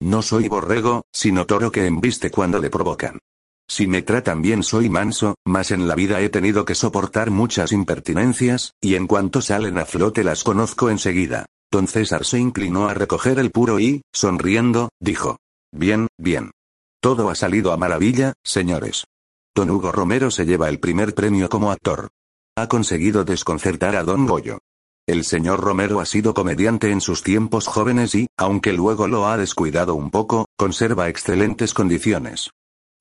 No 0.02 0.20
soy 0.20 0.48
borrego, 0.48 1.04
sino 1.12 1.46
toro 1.46 1.70
que 1.70 1.86
embiste 1.86 2.32
cuando 2.32 2.58
le 2.58 2.70
provocan. 2.70 3.20
Si 3.68 3.86
me 3.86 4.02
tratan 4.02 4.42
bien 4.42 4.64
soy 4.64 4.88
manso, 4.88 5.36
mas 5.44 5.70
en 5.70 5.86
la 5.86 5.94
vida 5.94 6.20
he 6.20 6.28
tenido 6.28 6.64
que 6.64 6.74
soportar 6.74 7.30
muchas 7.30 7.70
impertinencias, 7.70 8.74
y 8.80 8.96
en 8.96 9.06
cuanto 9.06 9.40
salen 9.40 9.78
a 9.78 9.84
flote 9.84 10.24
las 10.24 10.42
conozco 10.42 10.90
enseguida. 10.90 11.46
Don 11.70 11.86
César 11.86 12.24
se 12.24 12.40
inclinó 12.40 12.88
a 12.88 12.94
recoger 12.94 13.38
el 13.38 13.52
puro 13.52 13.78
y, 13.78 14.02
sonriendo, 14.12 14.88
dijo. 14.98 15.38
Bien, 15.70 16.08
bien. 16.18 16.50
Todo 17.00 17.30
ha 17.30 17.36
salido 17.36 17.72
a 17.72 17.76
maravilla, 17.76 18.32
señores. 18.42 19.04
Don 19.54 19.70
Hugo 19.70 19.92
Romero 19.92 20.32
se 20.32 20.46
lleva 20.46 20.68
el 20.68 20.80
primer 20.80 21.14
premio 21.14 21.48
como 21.48 21.70
actor. 21.70 22.08
Ha 22.56 22.66
conseguido 22.66 23.24
desconcertar 23.24 23.94
a 23.94 24.02
Don 24.02 24.26
Goyo. 24.26 24.58
El 25.08 25.24
señor 25.24 25.60
Romero 25.60 25.98
ha 25.98 26.06
sido 26.06 26.32
comediante 26.32 26.92
en 26.92 27.00
sus 27.00 27.24
tiempos 27.24 27.66
jóvenes 27.66 28.14
y, 28.14 28.28
aunque 28.36 28.72
luego 28.72 29.08
lo 29.08 29.26
ha 29.26 29.36
descuidado 29.36 29.96
un 29.96 30.10
poco, 30.10 30.46
conserva 30.56 31.08
excelentes 31.08 31.74
condiciones. 31.74 32.50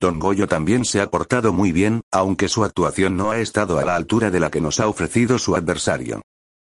Don 0.00 0.18
Goyo 0.18 0.48
también 0.48 0.84
se 0.84 1.00
ha 1.00 1.10
portado 1.10 1.52
muy 1.52 1.70
bien, 1.70 2.00
aunque 2.10 2.48
su 2.48 2.64
actuación 2.64 3.16
no 3.16 3.30
ha 3.30 3.38
estado 3.38 3.78
a 3.78 3.84
la 3.84 3.94
altura 3.94 4.32
de 4.32 4.40
la 4.40 4.50
que 4.50 4.60
nos 4.60 4.80
ha 4.80 4.88
ofrecido 4.88 5.38
su 5.38 5.54
adversario. 5.54 6.22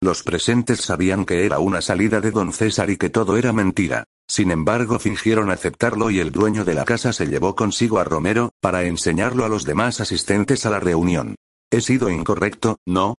Los 0.03 0.21
presentes 0.21 0.81
sabían 0.81 1.25
que 1.25 1.47
era 1.47 1.57
una 1.57 1.81
salida 1.81 2.21
de 2.21 2.29
don 2.29 2.53
César 2.53 2.91
y 2.91 2.97
que 2.97 3.09
todo 3.09 3.35
era 3.35 3.51
mentira. 3.53 4.03
Sin 4.27 4.51
embargo, 4.51 4.99
fingieron 4.99 5.49
aceptarlo 5.49 6.11
y 6.11 6.19
el 6.19 6.31
dueño 6.31 6.63
de 6.63 6.75
la 6.75 6.85
casa 6.85 7.11
se 7.11 7.25
llevó 7.25 7.55
consigo 7.55 7.97
a 7.97 8.03
Romero, 8.03 8.51
para 8.61 8.83
enseñarlo 8.83 9.45
a 9.45 9.49
los 9.49 9.65
demás 9.65 9.99
asistentes 9.99 10.67
a 10.67 10.69
la 10.69 10.79
reunión. 10.79 11.35
¿He 11.71 11.81
sido 11.81 12.11
incorrecto, 12.11 12.77
no? 12.85 13.15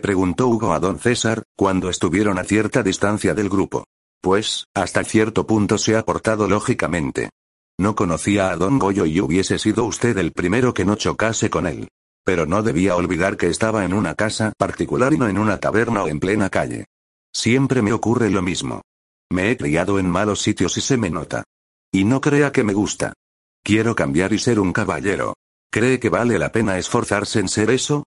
Preguntó 0.00 0.48
Hugo 0.48 0.74
a 0.74 0.80
don 0.80 0.98
César, 0.98 1.44
cuando 1.56 1.88
estuvieron 1.88 2.38
a 2.38 2.44
cierta 2.44 2.82
distancia 2.82 3.32
del 3.34 3.48
grupo. 3.48 3.84
Pues, 4.20 4.66
hasta 4.74 5.04
cierto 5.04 5.46
punto 5.46 5.78
se 5.78 5.96
ha 5.96 6.04
portado 6.04 6.48
lógicamente. 6.48 7.30
No 7.78 7.94
conocía 7.94 8.50
a 8.50 8.56
don 8.56 8.78
Goyo 8.78 9.06
y 9.06 9.20
hubiese 9.20 9.58
sido 9.58 9.84
usted 9.84 10.16
el 10.18 10.32
primero 10.32 10.74
que 10.74 10.84
no 10.84 10.96
chocase 10.96 11.50
con 11.50 11.66
él. 11.66 11.88
Pero 12.24 12.46
no 12.46 12.62
debía 12.62 12.96
olvidar 12.96 13.36
que 13.36 13.48
estaba 13.48 13.84
en 13.84 13.92
una 13.92 14.14
casa 14.14 14.52
particular 14.56 15.12
y 15.12 15.18
no 15.18 15.28
en 15.28 15.38
una 15.38 15.58
taberna 15.58 16.04
o 16.04 16.08
en 16.08 16.20
plena 16.20 16.48
calle. 16.50 16.86
Siempre 17.32 17.82
me 17.82 17.92
ocurre 17.92 18.30
lo 18.30 18.42
mismo. 18.42 18.82
Me 19.30 19.50
he 19.50 19.56
criado 19.56 19.98
en 19.98 20.08
malos 20.08 20.40
sitios 20.40 20.76
y 20.78 20.80
se 20.80 20.96
me 20.96 21.10
nota. 21.10 21.44
Y 21.92 22.04
no 22.04 22.20
crea 22.20 22.52
que 22.52 22.64
me 22.64 22.72
gusta. 22.72 23.12
Quiero 23.62 23.94
cambiar 23.94 24.32
y 24.32 24.38
ser 24.38 24.60
un 24.60 24.72
caballero. 24.72 25.34
¿Cree 25.70 25.98
que 25.98 26.08
vale 26.08 26.38
la 26.38 26.52
pena 26.52 26.78
esforzarse 26.78 27.40
en 27.40 27.48
ser 27.48 27.70
eso? 27.70 28.04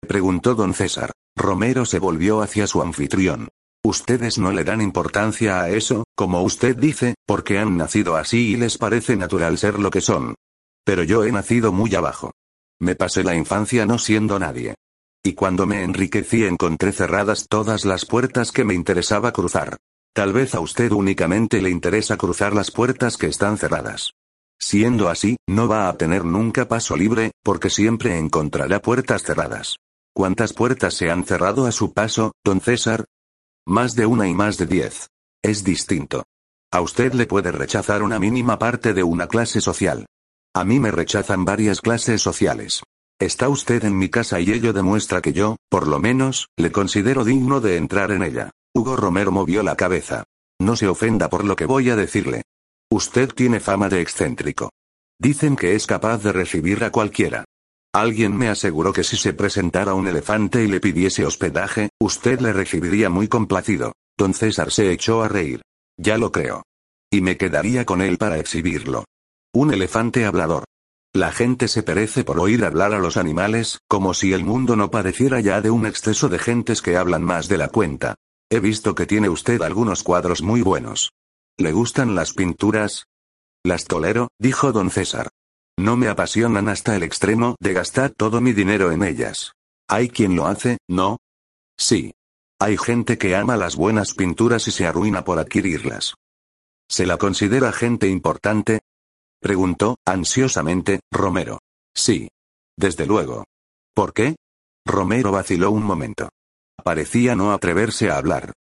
Preguntó 0.00 0.54
don 0.54 0.74
César. 0.74 1.12
Romero 1.36 1.84
se 1.86 1.98
volvió 1.98 2.42
hacia 2.42 2.66
su 2.66 2.82
anfitrión. 2.82 3.48
Ustedes 3.84 4.38
no 4.38 4.52
le 4.52 4.64
dan 4.64 4.80
importancia 4.80 5.60
a 5.60 5.70
eso, 5.70 6.04
como 6.14 6.42
usted 6.42 6.76
dice, 6.76 7.14
porque 7.26 7.58
han 7.58 7.76
nacido 7.76 8.16
así 8.16 8.52
y 8.52 8.56
les 8.56 8.78
parece 8.78 9.16
natural 9.16 9.58
ser 9.58 9.78
lo 9.78 9.90
que 9.90 10.00
son. 10.00 10.34
Pero 10.84 11.02
yo 11.02 11.24
he 11.24 11.32
nacido 11.32 11.72
muy 11.72 11.94
abajo. 11.94 12.32
Me 12.80 12.94
pasé 12.94 13.24
la 13.24 13.34
infancia 13.34 13.86
no 13.86 13.98
siendo 13.98 14.38
nadie. 14.38 14.74
Y 15.24 15.34
cuando 15.34 15.66
me 15.66 15.82
enriquecí 15.82 16.44
encontré 16.44 16.92
cerradas 16.92 17.46
todas 17.48 17.84
las 17.84 18.04
puertas 18.04 18.52
que 18.52 18.64
me 18.64 18.74
interesaba 18.74 19.32
cruzar. 19.32 19.76
Tal 20.14 20.32
vez 20.32 20.54
a 20.54 20.60
usted 20.60 20.92
únicamente 20.92 21.62
le 21.62 21.70
interesa 21.70 22.16
cruzar 22.16 22.54
las 22.54 22.70
puertas 22.70 23.16
que 23.16 23.28
están 23.28 23.56
cerradas. 23.56 24.12
Siendo 24.58 25.08
así, 25.08 25.36
no 25.48 25.66
va 25.66 25.88
a 25.88 25.96
tener 25.96 26.24
nunca 26.24 26.68
paso 26.68 26.96
libre, 26.96 27.32
porque 27.42 27.70
siempre 27.70 28.18
encontrará 28.18 28.80
puertas 28.80 29.22
cerradas. 29.22 29.76
¿Cuántas 30.14 30.52
puertas 30.52 30.92
se 30.94 31.10
han 31.10 31.24
cerrado 31.24 31.66
a 31.66 31.72
su 31.72 31.94
paso, 31.94 32.32
don 32.44 32.60
César? 32.60 33.06
Más 33.66 33.94
de 33.94 34.04
una 34.04 34.28
y 34.28 34.34
más 34.34 34.58
de 34.58 34.66
diez. 34.66 35.08
Es 35.42 35.64
distinto. 35.64 36.24
A 36.70 36.82
usted 36.82 37.14
le 37.14 37.26
puede 37.26 37.50
rechazar 37.50 38.02
una 38.02 38.18
mínima 38.18 38.58
parte 38.58 38.92
de 38.92 39.02
una 39.02 39.26
clase 39.26 39.62
social. 39.62 40.04
A 40.54 40.64
mí 40.64 40.78
me 40.80 40.90
rechazan 40.90 41.46
varias 41.46 41.80
clases 41.80 42.20
sociales. 42.20 42.82
Está 43.18 43.48
usted 43.48 43.84
en 43.84 43.96
mi 43.96 44.10
casa 44.10 44.38
y 44.38 44.50
ello 44.50 44.74
demuestra 44.74 45.22
que 45.22 45.32
yo, 45.32 45.56
por 45.70 45.86
lo 45.86 45.98
menos, 45.98 46.48
le 46.58 46.72
considero 46.72 47.24
digno 47.24 47.60
de 47.60 47.78
entrar 47.78 48.10
en 48.10 48.22
ella. 48.22 48.50
Hugo 48.74 48.96
Romero 48.96 49.32
movió 49.32 49.62
la 49.62 49.76
cabeza. 49.76 50.24
No 50.60 50.76
se 50.76 50.88
ofenda 50.88 51.30
por 51.30 51.44
lo 51.44 51.56
que 51.56 51.66
voy 51.66 51.88
a 51.88 51.96
decirle. 51.96 52.42
Usted 52.90 53.30
tiene 53.30 53.60
fama 53.60 53.88
de 53.88 54.02
excéntrico. 54.02 54.70
Dicen 55.18 55.56
que 55.56 55.74
es 55.74 55.86
capaz 55.86 56.22
de 56.22 56.32
recibir 56.32 56.84
a 56.84 56.90
cualquiera. 56.90 57.44
Alguien 57.94 58.34
me 58.36 58.48
aseguró 58.48 58.94
que 58.94 59.04
si 59.04 59.18
se 59.18 59.34
presentara 59.34 59.92
un 59.92 60.08
elefante 60.08 60.64
y 60.64 60.66
le 60.66 60.80
pidiese 60.80 61.26
hospedaje, 61.26 61.90
usted 62.00 62.40
le 62.40 62.54
recibiría 62.54 63.10
muy 63.10 63.28
complacido. 63.28 63.92
Don 64.16 64.32
César 64.32 64.70
se 64.70 64.90
echó 64.92 65.22
a 65.22 65.28
reír. 65.28 65.60
Ya 65.98 66.16
lo 66.16 66.32
creo. 66.32 66.62
Y 67.10 67.20
me 67.20 67.36
quedaría 67.36 67.84
con 67.84 68.00
él 68.00 68.16
para 68.16 68.38
exhibirlo. 68.38 69.04
Un 69.52 69.74
elefante 69.74 70.24
hablador. 70.24 70.64
La 71.12 71.30
gente 71.32 71.68
se 71.68 71.82
perece 71.82 72.24
por 72.24 72.40
oír 72.40 72.64
hablar 72.64 72.94
a 72.94 72.98
los 72.98 73.18
animales, 73.18 73.80
como 73.86 74.14
si 74.14 74.32
el 74.32 74.42
mundo 74.42 74.74
no 74.76 74.90
padeciera 74.90 75.40
ya 75.40 75.60
de 75.60 75.70
un 75.70 75.84
exceso 75.84 76.30
de 76.30 76.38
gentes 76.38 76.80
que 76.80 76.96
hablan 76.96 77.22
más 77.22 77.48
de 77.48 77.58
la 77.58 77.68
cuenta. 77.68 78.14
He 78.50 78.60
visto 78.60 78.94
que 78.94 79.04
tiene 79.04 79.28
usted 79.28 79.60
algunos 79.60 80.02
cuadros 80.02 80.40
muy 80.40 80.62
buenos. 80.62 81.12
¿Le 81.58 81.72
gustan 81.72 82.14
las 82.14 82.32
pinturas? 82.32 83.04
Las 83.62 83.84
tolero, 83.84 84.28
dijo 84.38 84.72
don 84.72 84.90
César. 84.90 85.28
No 85.78 85.96
me 85.96 86.08
apasionan 86.08 86.68
hasta 86.68 86.96
el 86.96 87.02
extremo 87.02 87.56
de 87.60 87.72
gastar 87.72 88.10
todo 88.10 88.40
mi 88.40 88.52
dinero 88.52 88.92
en 88.92 89.02
ellas. 89.02 89.52
Hay 89.88 90.08
quien 90.08 90.36
lo 90.36 90.46
hace, 90.46 90.78
¿no? 90.88 91.18
Sí. 91.78 92.12
Hay 92.60 92.76
gente 92.76 93.18
que 93.18 93.34
ama 93.34 93.56
las 93.56 93.74
buenas 93.74 94.14
pinturas 94.14 94.68
y 94.68 94.70
se 94.70 94.86
arruina 94.86 95.24
por 95.24 95.38
adquirirlas. 95.38 96.14
¿Se 96.88 97.06
la 97.06 97.16
considera 97.16 97.72
gente 97.72 98.08
importante? 98.08 98.80
Preguntó, 99.40 99.96
ansiosamente, 100.06 101.00
Romero. 101.10 101.58
Sí. 101.94 102.28
Desde 102.76 103.06
luego. 103.06 103.44
¿Por 103.94 104.12
qué? 104.12 104.36
Romero 104.86 105.32
vaciló 105.32 105.70
un 105.70 105.82
momento. 105.82 106.28
Parecía 106.84 107.34
no 107.34 107.52
atreverse 107.52 108.10
a 108.10 108.18
hablar. 108.18 108.52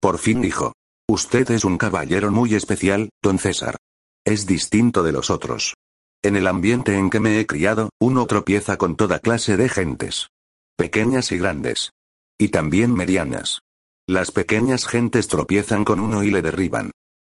Por 0.00 0.18
fin 0.18 0.40
dijo. 0.40 0.72
Usted 1.08 1.50
es 1.50 1.64
un 1.64 1.76
caballero 1.76 2.30
muy 2.30 2.54
especial, 2.54 3.10
don 3.22 3.38
César. 3.38 3.76
Es 4.24 4.46
distinto 4.46 5.02
de 5.02 5.12
los 5.12 5.28
otros. 5.30 5.74
En 6.22 6.36
el 6.36 6.46
ambiente 6.46 6.98
en 6.98 7.08
que 7.08 7.18
me 7.18 7.40
he 7.40 7.46
criado, 7.46 7.90
uno 7.98 8.26
tropieza 8.26 8.76
con 8.76 8.94
toda 8.94 9.20
clase 9.20 9.56
de 9.56 9.70
gentes. 9.70 10.28
Pequeñas 10.76 11.32
y 11.32 11.38
grandes. 11.38 11.92
Y 12.38 12.48
también 12.48 12.92
medianas. 12.92 13.60
Las 14.06 14.30
pequeñas 14.30 14.86
gentes 14.86 15.28
tropiezan 15.28 15.84
con 15.84 15.98
uno 15.98 16.22
y 16.22 16.30
le 16.30 16.42
derriban. 16.42 16.90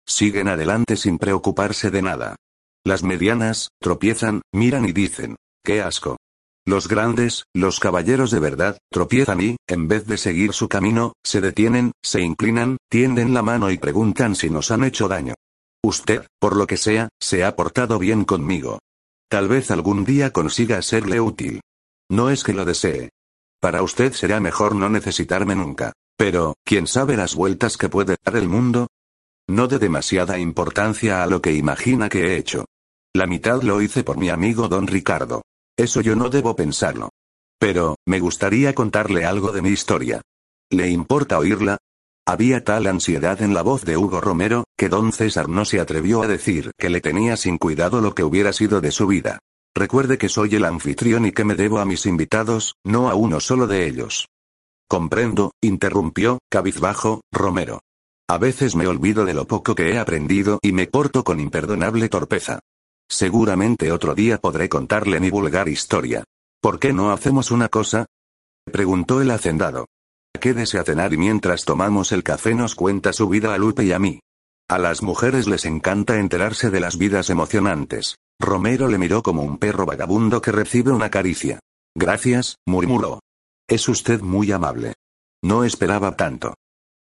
Siguen 0.06 0.46
adelante 0.46 0.96
sin 0.96 1.18
preocuparse 1.18 1.90
de 1.90 2.02
nada. 2.02 2.36
Las 2.84 3.02
medianas, 3.02 3.70
tropiezan, 3.80 4.42
miran 4.52 4.88
y 4.88 4.92
dicen, 4.92 5.34
¡qué 5.64 5.82
asco! 5.82 6.18
Los 6.64 6.86
grandes, 6.86 7.44
los 7.54 7.80
caballeros 7.80 8.30
de 8.30 8.38
verdad, 8.38 8.78
tropiezan 8.92 9.40
y, 9.40 9.56
en 9.66 9.88
vez 9.88 10.06
de 10.06 10.16
seguir 10.16 10.52
su 10.52 10.68
camino, 10.68 11.12
se 11.24 11.40
detienen, 11.40 11.90
se 12.04 12.20
inclinan, 12.20 12.76
tienden 12.88 13.34
la 13.34 13.42
mano 13.42 13.70
y 13.70 13.78
preguntan 13.78 14.36
si 14.36 14.48
nos 14.48 14.70
han 14.70 14.84
hecho 14.84 15.08
daño. 15.08 15.34
Usted, 15.86 16.26
por 16.40 16.56
lo 16.56 16.66
que 16.66 16.76
sea, 16.76 17.10
se 17.20 17.44
ha 17.44 17.54
portado 17.54 18.00
bien 18.00 18.24
conmigo. 18.24 18.80
Tal 19.30 19.46
vez 19.46 19.70
algún 19.70 20.04
día 20.04 20.32
consiga 20.32 20.82
serle 20.82 21.20
útil. 21.20 21.60
No 22.10 22.28
es 22.28 22.42
que 22.42 22.54
lo 22.54 22.64
desee. 22.64 23.10
Para 23.60 23.84
usted 23.84 24.12
será 24.12 24.40
mejor 24.40 24.74
no 24.74 24.88
necesitarme 24.88 25.54
nunca. 25.54 25.92
Pero, 26.16 26.56
¿quién 26.64 26.88
sabe 26.88 27.16
las 27.16 27.36
vueltas 27.36 27.76
que 27.76 27.88
puede 27.88 28.16
dar 28.24 28.34
el 28.34 28.48
mundo? 28.48 28.88
No 29.46 29.68
dé 29.68 29.78
demasiada 29.78 30.40
importancia 30.40 31.22
a 31.22 31.28
lo 31.28 31.40
que 31.40 31.52
imagina 31.52 32.08
que 32.08 32.26
he 32.26 32.36
hecho. 32.36 32.64
La 33.14 33.28
mitad 33.28 33.62
lo 33.62 33.80
hice 33.80 34.02
por 34.02 34.18
mi 34.18 34.28
amigo 34.28 34.66
don 34.66 34.88
Ricardo. 34.88 35.42
Eso 35.76 36.00
yo 36.00 36.16
no 36.16 36.30
debo 36.30 36.56
pensarlo. 36.56 37.10
Pero, 37.60 37.94
me 38.04 38.18
gustaría 38.18 38.74
contarle 38.74 39.24
algo 39.24 39.52
de 39.52 39.62
mi 39.62 39.68
historia. 39.68 40.20
¿Le 40.68 40.90
importa 40.90 41.38
oírla? 41.38 41.78
Había 42.26 42.64
tal 42.64 42.88
ansiedad 42.88 43.40
en 43.40 43.54
la 43.54 43.62
voz 43.62 43.84
de 43.84 43.96
Hugo 43.96 44.20
Romero, 44.20 44.64
que 44.76 44.88
don 44.88 45.12
César 45.12 45.48
no 45.48 45.64
se 45.64 45.80
atrevió 45.80 46.22
a 46.22 46.26
decir 46.26 46.72
que 46.78 46.90
le 46.90 47.00
tenía 47.00 47.36
sin 47.36 47.58
cuidado 47.58 48.00
lo 48.00 48.14
que 48.14 48.24
hubiera 48.24 48.52
sido 48.52 48.80
de 48.80 48.90
su 48.90 49.06
vida. 49.06 49.38
Recuerde 49.74 50.18
que 50.18 50.28
soy 50.28 50.54
el 50.54 50.64
anfitrión 50.64 51.26
y 51.26 51.32
que 51.32 51.44
me 51.44 51.54
debo 51.54 51.78
a 51.78 51.84
mis 51.84 52.06
invitados, 52.06 52.76
no 52.84 53.08
a 53.08 53.14
uno 53.14 53.40
solo 53.40 53.66
de 53.66 53.86
ellos. 53.86 54.28
Comprendo, 54.88 55.52
interrumpió, 55.60 56.38
cabizbajo, 56.50 57.22
Romero. 57.32 57.80
A 58.28 58.38
veces 58.38 58.74
me 58.74 58.86
olvido 58.86 59.24
de 59.24 59.34
lo 59.34 59.46
poco 59.46 59.74
que 59.74 59.90
he 59.90 59.98
aprendido 59.98 60.58
y 60.62 60.72
me 60.72 60.86
porto 60.86 61.24
con 61.24 61.40
imperdonable 61.40 62.08
torpeza. 62.08 62.60
Seguramente 63.08 63.92
otro 63.92 64.14
día 64.14 64.38
podré 64.38 64.68
contarle 64.68 65.20
mi 65.20 65.30
vulgar 65.30 65.68
historia. 65.68 66.24
¿Por 66.60 66.78
qué 66.78 66.92
no 66.92 67.12
hacemos 67.12 67.50
una 67.50 67.68
cosa? 67.68 68.06
preguntó 68.64 69.20
el 69.20 69.30
hacendado. 69.30 69.86
Quédese 70.40 70.78
a 70.78 70.84
cenar 70.84 71.12
y 71.12 71.18
mientras 71.18 71.64
tomamos 71.64 72.12
el 72.12 72.22
café 72.22 72.54
nos 72.54 72.74
cuenta 72.74 73.12
su 73.12 73.28
vida 73.28 73.54
a 73.54 73.58
Lupe 73.58 73.84
y 73.84 73.92
a 73.92 73.98
mí. 73.98 74.20
A 74.68 74.78
las 74.78 75.00
mujeres 75.00 75.46
les 75.46 75.64
encanta 75.64 76.18
enterarse 76.18 76.70
de 76.70 76.80
las 76.80 76.98
vidas 76.98 77.30
emocionantes. 77.30 78.16
Romero 78.40 78.88
le 78.88 78.98
miró 78.98 79.22
como 79.22 79.42
un 79.42 79.58
perro 79.58 79.86
vagabundo 79.86 80.42
que 80.42 80.50
recibe 80.50 80.90
una 80.90 81.08
caricia. 81.08 81.60
Gracias, 81.94 82.56
murmuró. 82.66 83.20
Es 83.68 83.88
usted 83.88 84.20
muy 84.22 84.50
amable. 84.50 84.94
No 85.40 85.62
esperaba 85.62 86.16
tanto. 86.16 86.54